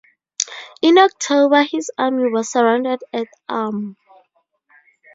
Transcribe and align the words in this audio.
In 0.81 0.97
October 0.97 1.61
his 1.61 1.91
army 1.95 2.31
was 2.31 2.49
surrounded 2.51 3.03
at 3.13 3.27
Ulm. 3.47 3.97